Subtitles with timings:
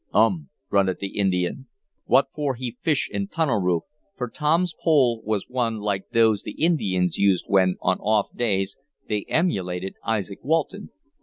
[0.15, 1.67] "Um!" grunted the Indian.
[2.07, 3.83] "Wha for he fish in tunnel roof?"
[4.17, 8.77] for Tom's pole was one like those the Indians used when, on off days,
[9.07, 10.89] they emulated Izaak Walton.